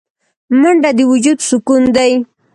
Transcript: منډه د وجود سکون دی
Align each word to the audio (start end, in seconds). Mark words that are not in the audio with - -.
منډه 0.59 0.89
د 0.97 0.99
وجود 1.11 1.37
سکون 1.49 1.83
دی 1.95 2.11